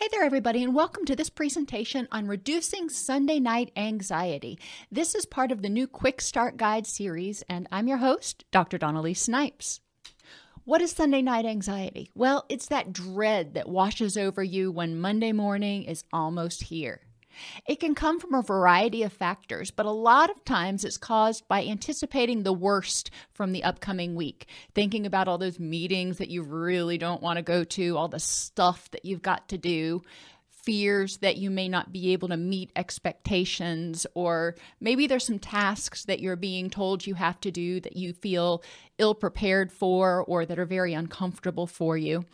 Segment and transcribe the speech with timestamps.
[0.00, 4.58] Hey there, everybody, and welcome to this presentation on reducing Sunday night anxiety.
[4.90, 8.78] This is part of the new Quick Start Guide series, and I'm your host, Dr.
[8.78, 9.80] Dawn-Elise Snipes.
[10.64, 12.10] What is Sunday night anxiety?
[12.14, 17.02] Well, it's that dread that washes over you when Monday morning is almost here.
[17.66, 21.46] It can come from a variety of factors, but a lot of times it's caused
[21.48, 26.42] by anticipating the worst from the upcoming week, thinking about all those meetings that you
[26.42, 30.02] really don't want to go to, all the stuff that you've got to do,
[30.50, 36.04] fears that you may not be able to meet expectations, or maybe there's some tasks
[36.04, 38.62] that you're being told you have to do that you feel
[38.98, 42.24] ill prepared for or that are very uncomfortable for you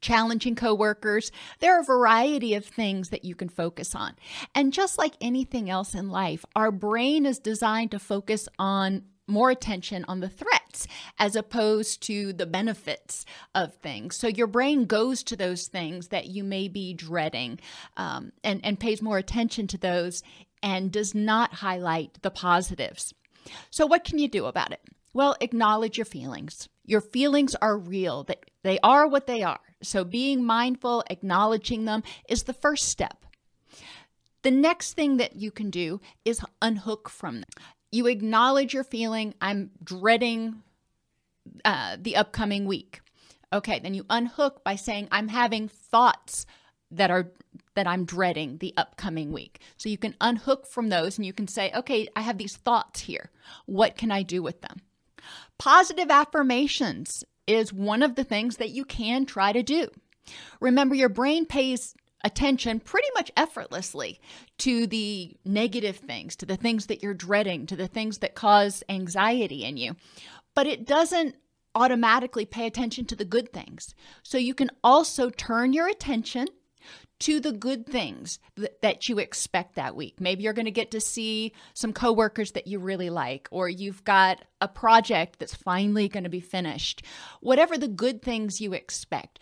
[0.00, 1.30] challenging coworkers.
[1.60, 4.14] There are a variety of things that you can focus on.
[4.54, 9.50] And just like anything else in life, our brain is designed to focus on more
[9.50, 10.86] attention on the threats
[11.18, 14.16] as opposed to the benefits of things.
[14.16, 17.58] So your brain goes to those things that you may be dreading
[17.96, 20.22] um, and, and pays more attention to those
[20.62, 23.14] and does not highlight the positives.
[23.70, 24.80] So, what can you do about it?
[25.16, 26.68] Well, acknowledge your feelings.
[26.84, 29.60] Your feelings are real, that they are what they are.
[29.82, 33.24] So, being mindful, acknowledging them is the first step.
[34.42, 37.48] The next thing that you can do is unhook from them.
[37.90, 40.62] You acknowledge your feeling, I'm dreading
[41.64, 43.00] uh, the upcoming week.
[43.54, 46.44] Okay, then you unhook by saying, I'm having thoughts
[46.90, 47.32] that are
[47.74, 49.60] that I'm dreading the upcoming week.
[49.78, 53.00] So you can unhook from those and you can say, okay, I have these thoughts
[53.00, 53.30] here.
[53.64, 54.82] What can I do with them?
[55.58, 59.88] Positive affirmations is one of the things that you can try to do.
[60.60, 61.94] Remember, your brain pays
[62.24, 64.20] attention pretty much effortlessly
[64.58, 68.82] to the negative things, to the things that you're dreading, to the things that cause
[68.88, 69.94] anxiety in you.
[70.54, 71.36] But it doesn't
[71.74, 73.94] automatically pay attention to the good things.
[74.22, 76.48] So you can also turn your attention
[77.20, 80.20] to the good things th- that you expect that week.
[80.20, 84.04] Maybe you're going to get to see some coworkers that you really like, or you've
[84.04, 87.02] got a project that's finally going to be finished.
[87.40, 89.38] Whatever the good things you expect,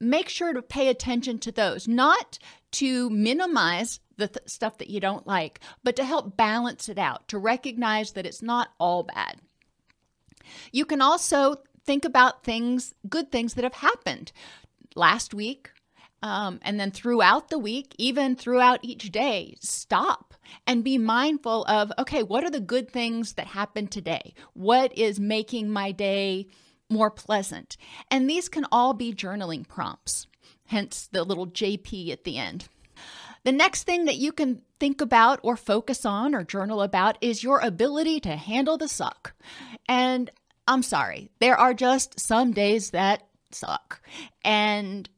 [0.00, 2.38] make sure to pay attention to those, not
[2.72, 7.28] to minimize the th- stuff that you don't like, but to help balance it out,
[7.28, 9.40] to recognize that it's not all bad.
[10.72, 14.32] You can also think about things, good things that have happened
[14.94, 15.70] last week,
[16.22, 20.34] um, and then throughout the week, even throughout each day, stop
[20.66, 24.34] and be mindful of okay, what are the good things that happened today?
[24.54, 26.48] What is making my day
[26.88, 27.76] more pleasant?
[28.10, 30.26] And these can all be journaling prompts,
[30.66, 32.68] hence the little JP at the end.
[33.44, 37.44] The next thing that you can think about or focus on or journal about is
[37.44, 39.34] your ability to handle the suck.
[39.88, 40.30] And
[40.66, 44.00] I'm sorry, there are just some days that suck.
[44.44, 45.08] And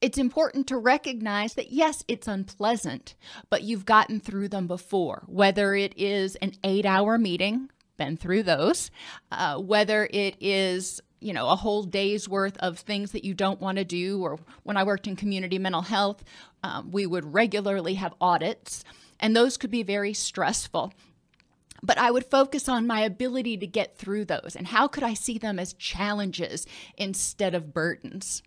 [0.00, 3.14] it's important to recognize that yes, it's unpleasant,
[3.50, 8.42] but you've gotten through them before, whether it is an eight hour meeting, been through
[8.44, 8.90] those,
[9.30, 13.60] uh, whether it is you know a whole day's worth of things that you don't
[13.60, 16.24] want to do or when i worked in community mental health
[16.62, 18.84] um, we would regularly have audits
[19.18, 20.94] and those could be very stressful
[21.82, 25.14] but I would focus on my ability to get through those and how could I
[25.14, 28.42] see them as challenges instead of burdens.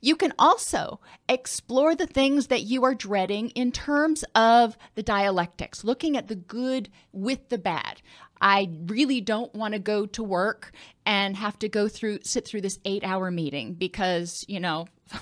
[0.00, 5.84] You can also explore the things that you are dreading in terms of the dialectics,
[5.84, 8.02] looking at the good with the bad.
[8.40, 10.72] I really don't want to go to work
[11.04, 14.86] and have to go through sit through this 8-hour meeting because, you know,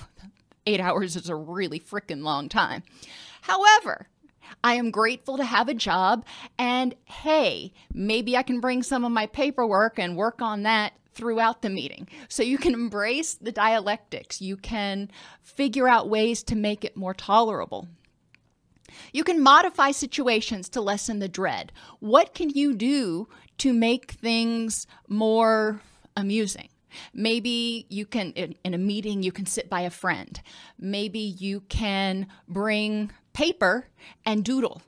[0.65, 2.83] 8 hours is a really freaking long time.
[3.41, 4.09] However,
[4.63, 6.25] I am grateful to have a job
[6.57, 11.61] and hey, maybe I can bring some of my paperwork and work on that throughout
[11.61, 12.07] the meeting.
[12.27, 15.09] So you can embrace the dialectics, you can
[15.41, 17.87] figure out ways to make it more tolerable.
[19.11, 21.71] You can modify situations to lessen the dread.
[21.99, 23.27] What can you do
[23.57, 25.81] to make things more
[26.15, 26.69] amusing?
[27.13, 30.39] Maybe you can, in a meeting, you can sit by a friend.
[30.79, 33.87] Maybe you can bring paper
[34.25, 34.81] and doodle,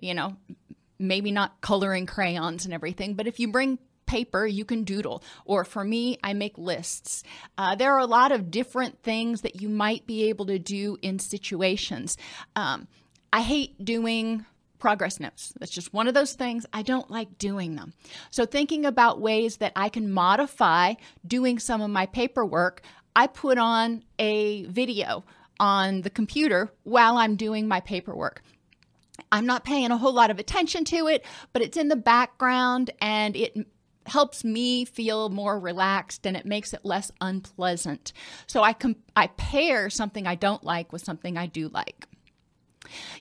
[0.00, 0.36] you know,
[0.98, 3.78] maybe not coloring crayons and everything, but if you bring
[4.10, 5.22] paper, you can doodle.
[5.44, 7.22] Or for me, I make lists.
[7.56, 10.98] Uh, there are a lot of different things that you might be able to do
[11.00, 12.16] in situations.
[12.56, 12.88] Um,
[13.32, 14.44] I hate doing
[14.80, 15.52] progress notes.
[15.60, 16.66] That's just one of those things.
[16.72, 17.92] I don't like doing them.
[18.30, 22.82] So, thinking about ways that I can modify doing some of my paperwork,
[23.14, 25.24] I put on a video
[25.60, 28.42] on the computer while I'm doing my paperwork.
[29.30, 32.90] I'm not paying a whole lot of attention to it, but it's in the background
[33.00, 33.54] and it
[34.10, 38.12] helps me feel more relaxed and it makes it less unpleasant.
[38.46, 42.06] So I com- I pair something I don't like with something I do like.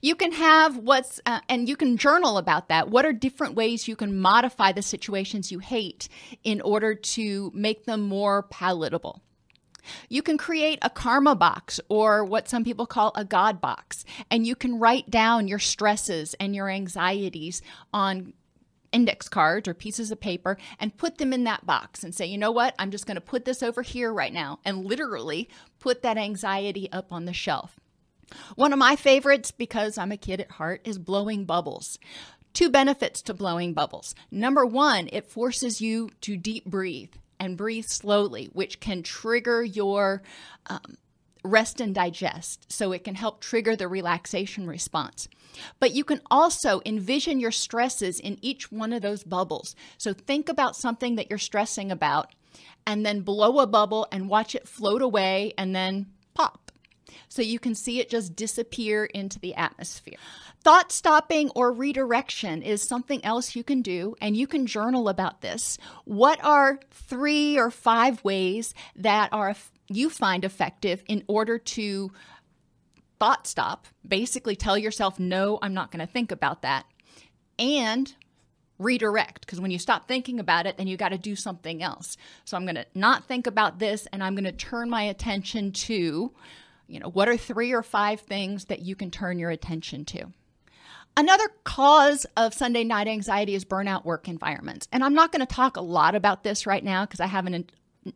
[0.01, 2.89] You can have what's, uh, and you can journal about that.
[2.89, 6.07] What are different ways you can modify the situations you hate
[6.43, 9.21] in order to make them more palatable?
[10.07, 14.45] You can create a karma box or what some people call a God box, and
[14.45, 17.61] you can write down your stresses and your anxieties
[17.93, 18.33] on
[18.91, 22.37] index cards or pieces of paper and put them in that box and say, you
[22.37, 25.49] know what, I'm just going to put this over here right now and literally
[25.79, 27.79] put that anxiety up on the shelf.
[28.55, 31.97] One of my favorites, because I'm a kid at heart, is blowing bubbles.
[32.53, 34.15] Two benefits to blowing bubbles.
[34.31, 40.21] Number one, it forces you to deep breathe and breathe slowly, which can trigger your
[40.67, 40.97] um,
[41.43, 42.71] rest and digest.
[42.71, 45.27] So it can help trigger the relaxation response.
[45.79, 49.75] But you can also envision your stresses in each one of those bubbles.
[49.97, 52.33] So think about something that you're stressing about
[52.85, 56.69] and then blow a bubble and watch it float away and then pop
[57.29, 60.17] so you can see it just disappear into the atmosphere.
[60.61, 65.41] Thought stopping or redirection is something else you can do, and you can journal about
[65.41, 65.77] this.
[66.05, 69.55] What are three or five ways that are
[69.89, 72.11] you find effective in order to
[73.19, 76.85] thought stop, basically tell yourself, no, I'm not going to think about that,
[77.57, 78.13] and
[78.77, 82.15] redirect because when you stop thinking about it then you got to do something else
[82.45, 85.73] so i'm going to not think about this and i'm going to turn my attention
[85.73, 86.31] to
[86.89, 90.25] you know, what are three or five things that you can turn your attention to?
[91.15, 94.87] Another cause of Sunday night anxiety is burnout work environments.
[94.91, 97.45] And I'm not going to talk a lot about this right now because I have
[97.45, 97.65] an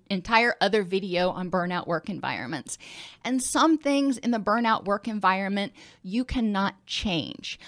[0.09, 2.77] entire other video on burnout work environments.
[3.23, 7.59] And some things in the burnout work environment you cannot change.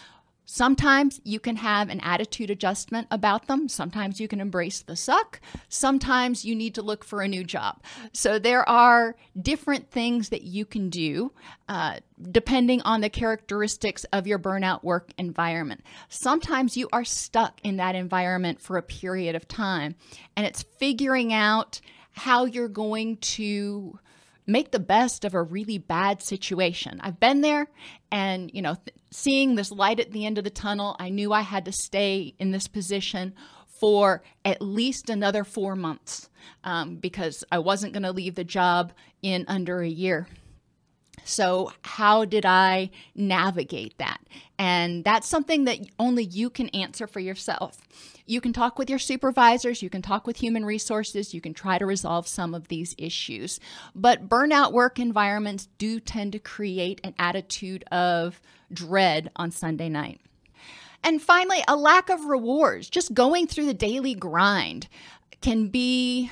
[0.46, 3.68] Sometimes you can have an attitude adjustment about them.
[3.68, 5.42] Sometimes you can embrace the suck.
[5.70, 7.82] Sometimes you need to look for a new job.
[8.14, 11.32] So there are different things that you can do
[11.68, 11.98] uh,
[12.32, 15.82] depending on the characteristics of your burnout work environment.
[16.10, 19.96] Sometimes you are stuck in that environment for a period of time,
[20.38, 21.82] and it's figuring out
[22.16, 24.00] how you're going to
[24.48, 27.00] make the best of a really bad situation.
[27.02, 27.68] I've been there
[28.12, 31.34] and, you know, th- seeing this light at the end of the tunnel, I knew
[31.34, 33.34] I had to stay in this position
[33.80, 36.30] for at least another four months
[36.64, 40.28] um, because I wasn't going to leave the job in under a year.
[41.26, 44.22] So, how did I navigate that?
[44.60, 47.82] And that's something that only you can answer for yourself.
[48.28, 51.80] You can talk with your supervisors, you can talk with human resources, you can try
[51.80, 53.60] to resolve some of these issues.
[53.96, 58.40] But burnout work environments do tend to create an attitude of
[58.72, 60.22] dread on Sunday night.
[61.04, 62.88] And finally, a lack of rewards.
[62.88, 64.88] Just going through the daily grind
[65.42, 66.32] can be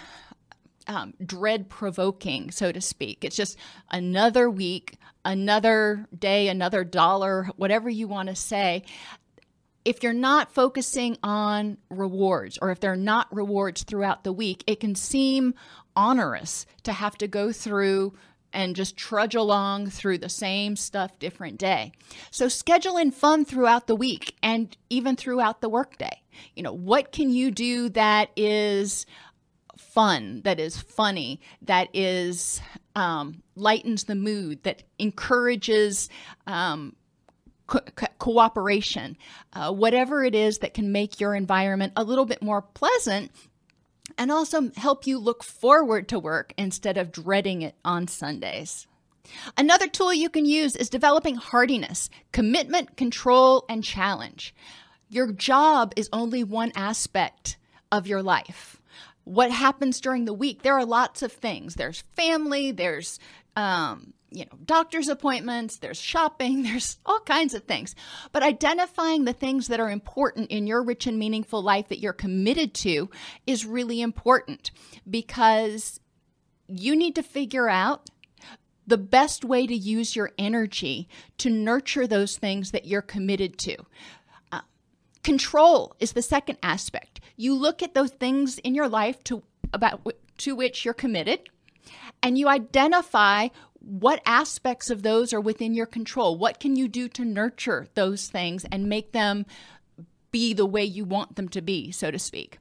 [0.87, 3.23] um, dread provoking, so to speak.
[3.23, 3.57] It's just
[3.91, 8.83] another week, another day, another dollar, whatever you want to say
[9.85, 14.63] if you're not focusing on rewards or if there are not rewards throughout the week,
[14.65, 15.53] it can seem
[15.95, 18.13] onerous to have to go through
[18.53, 21.91] and just trudge along through the same stuff different day.
[22.29, 26.21] So schedule in fun throughout the week and even throughout the workday.
[26.55, 29.05] You know, what can you do that is
[29.93, 32.61] fun, that is funny, that is
[32.95, 36.09] um, lightens the mood, that encourages
[36.47, 36.95] um,
[37.67, 39.17] co- cooperation,
[39.53, 43.31] uh, whatever it is that can make your environment a little bit more pleasant
[44.17, 48.87] and also help you look forward to work instead of dreading it on Sundays.
[49.57, 54.53] Another tool you can use is developing hardiness, commitment, control, and challenge.
[55.09, 57.57] Your job is only one aspect
[57.91, 58.81] of your life.
[59.23, 60.63] What happens during the week?
[60.63, 61.75] There are lots of things.
[61.75, 63.19] There's family, there's
[63.55, 67.95] um, you know, doctor's appointments, there's shopping, there's all kinds of things.
[68.31, 72.13] But identifying the things that are important in your rich and meaningful life that you're
[72.13, 73.09] committed to
[73.45, 74.71] is really important
[75.09, 75.99] because
[76.67, 78.09] you need to figure out
[78.85, 83.77] the best way to use your energy to nurture those things that you're committed to.
[85.23, 87.21] Control is the second aspect.
[87.37, 90.01] You look at those things in your life to about
[90.37, 91.49] to which you're committed
[92.21, 93.47] and you identify
[93.79, 96.37] what aspects of those are within your control.
[96.37, 99.45] What can you do to nurture those things and make them
[100.31, 102.59] be the way you want them to be, so to speak?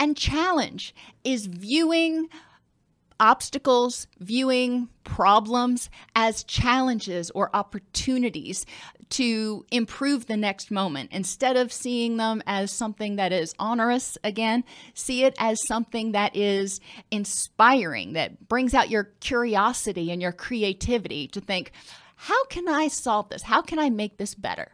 [0.00, 2.28] And challenge is viewing
[3.22, 8.66] obstacles, viewing problems as challenges or opportunities
[9.10, 11.08] to improve the next moment.
[11.12, 16.34] Instead of seeing them as something that is onerous, again, see it as something that
[16.34, 16.80] is
[17.12, 21.70] inspiring, that brings out your curiosity and your creativity to think,
[22.16, 23.42] how can I solve this?
[23.42, 24.72] How can I make this better?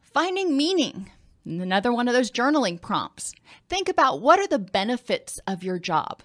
[0.00, 1.10] Finding meaning.
[1.44, 3.34] Another one of those journaling prompts.
[3.68, 6.22] Think about what are the benefits of your job?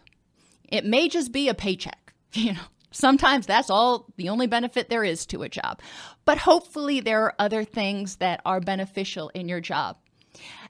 [0.72, 2.60] It may just be a paycheck, you know.
[2.94, 5.80] Sometimes that's all the only benefit there is to a job.
[6.26, 9.96] But hopefully, there are other things that are beneficial in your job.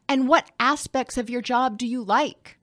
[0.07, 2.59] And what aspects of your job do you like?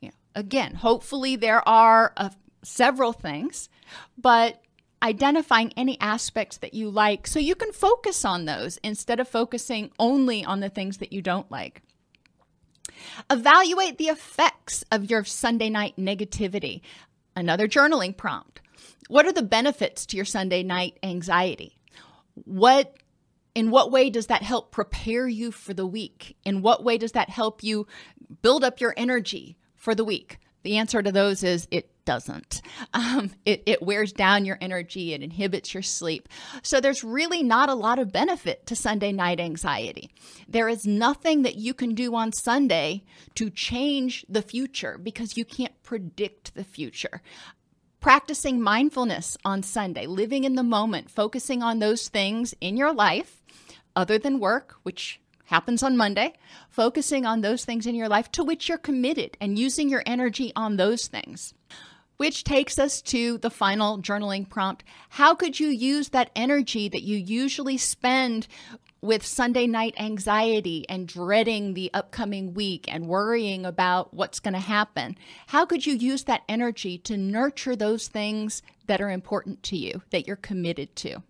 [0.00, 2.30] You know, again, hopefully, there are uh,
[2.62, 3.68] several things,
[4.16, 4.62] but
[5.02, 9.90] identifying any aspects that you like so you can focus on those instead of focusing
[9.98, 11.82] only on the things that you don't like.
[13.30, 16.80] Evaluate the effects of your Sunday night negativity.
[17.36, 18.60] Another journaling prompt.
[19.08, 21.78] What are the benefits to your Sunday night anxiety?
[22.44, 22.96] What
[23.54, 26.36] in what way does that help prepare you for the week?
[26.44, 27.86] In what way does that help you
[28.42, 30.38] build up your energy for the week?
[30.62, 32.62] The answer to those is it doesn't.
[32.92, 36.28] Um, it, it wears down your energy, it inhibits your sleep.
[36.62, 40.10] So there's really not a lot of benefit to Sunday night anxiety.
[40.48, 43.04] There is nothing that you can do on Sunday
[43.36, 47.22] to change the future because you can't predict the future.
[48.00, 53.42] Practicing mindfulness on Sunday, living in the moment, focusing on those things in your life
[53.94, 56.32] other than work, which happens on Monday,
[56.68, 60.52] focusing on those things in your life to which you're committed and using your energy
[60.54, 61.54] on those things.
[62.18, 64.84] Which takes us to the final journaling prompt.
[65.08, 68.46] How could you use that energy that you usually spend
[69.00, 74.60] with Sunday night anxiety and dreading the upcoming week and worrying about what's going to
[74.60, 75.16] happen?
[75.48, 80.02] How could you use that energy to nurture those things that are important to you,
[80.10, 81.22] that you're committed to?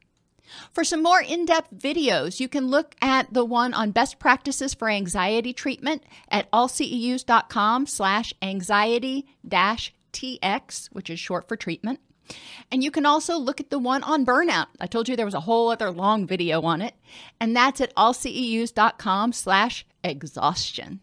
[0.73, 4.89] For some more in-depth videos, you can look at the one on best practices for
[4.89, 12.01] anxiety treatment at allceus.com slash anxiety dash TX, which is short for treatment.
[12.71, 14.67] And you can also look at the one on burnout.
[14.81, 16.95] I told you there was a whole other long video on it,
[17.41, 21.01] and that's at allceus.com slash exhaustion.